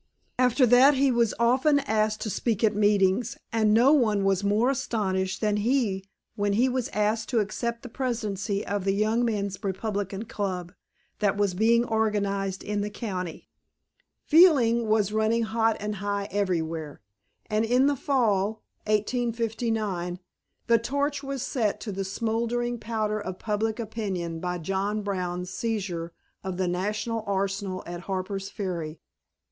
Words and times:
After 0.39 0.65
that 0.65 0.95
he 0.95 1.11
was 1.11 1.35
often 1.37 1.77
asked 1.81 2.21
to 2.21 2.31
speak 2.31 2.63
at 2.63 2.75
meetings, 2.75 3.37
and 3.53 3.71
no 3.71 3.93
one 3.93 4.23
was 4.23 4.43
more 4.43 4.71
astonished 4.71 5.41
than 5.41 5.57
he 5.57 6.03
when 6.35 6.53
he 6.53 6.67
was 6.67 6.87
asked 6.87 7.29
to 7.29 7.39
accept 7.39 7.83
the 7.83 7.87
presidency 7.87 8.65
of 8.65 8.83
the 8.83 8.93
Young 8.95 9.23
Men's 9.23 9.63
Republican 9.63 10.25
Club, 10.25 10.73
that 11.19 11.37
was 11.37 11.53
being 11.53 11.85
organized 11.85 12.63
in 12.63 12.81
the 12.81 12.89
county. 12.89 13.47
Feeling 14.25 14.87
was 14.87 15.11
running 15.13 15.43
hot 15.43 15.77
and 15.79 15.97
high 15.97 16.27
everywhere. 16.31 16.99
And 17.47 17.63
in 17.63 17.85
the 17.85 17.95
fall 17.95 18.63
(1859) 18.87 20.17
the 20.65 20.79
torch 20.79 21.21
was 21.21 21.43
set 21.43 21.79
to 21.81 21.91
the 21.91 22.03
smouldering 22.03 22.79
powder 22.79 23.19
of 23.19 23.37
public 23.37 23.79
opinion 23.79 24.39
by 24.39 24.57
John 24.57 25.03
Brown's 25.03 25.51
seizure 25.51 26.11
of 26.43 26.57
the 26.57 26.67
national 26.67 27.23
arsenal 27.27 27.83
at 27.85 27.99
Harper's 27.99 28.49
Ferry. 28.49 28.99